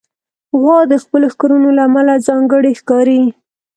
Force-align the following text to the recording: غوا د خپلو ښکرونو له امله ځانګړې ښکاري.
غوا 0.59 0.79
د 0.91 0.93
خپلو 1.03 1.25
ښکرونو 1.33 1.67
له 1.77 1.81
امله 1.87 2.13
ځانګړې 2.27 2.71
ښکاري. 2.79 3.21